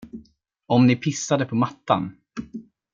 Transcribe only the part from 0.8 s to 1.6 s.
ni pissade på